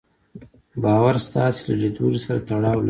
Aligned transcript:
باور 0.83 1.15
ستاسې 1.27 1.61
له 1.67 1.73
ليدلوري 1.81 2.19
سره 2.25 2.39
تړاو 2.47 2.73
لري. 2.73 2.79